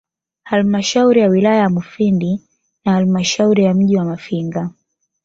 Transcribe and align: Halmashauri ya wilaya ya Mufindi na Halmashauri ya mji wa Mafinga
Halmashauri 0.43 1.19
ya 1.21 1.27
wilaya 1.27 1.55
ya 1.57 1.69
Mufindi 1.69 2.41
na 2.85 2.91
Halmashauri 2.93 3.63
ya 3.63 3.73
mji 3.73 3.97
wa 3.97 4.05
Mafinga 4.05 4.69